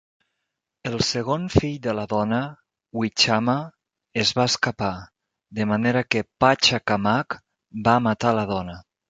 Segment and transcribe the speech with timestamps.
[0.91, 2.39] El segon fill de la dona,
[3.01, 3.55] Wichama,
[4.25, 4.91] es va escapar,
[5.61, 7.39] de manera que Pacha Kamaq
[7.91, 8.81] va matar la dona.